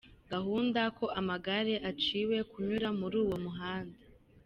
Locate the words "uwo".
3.23-3.37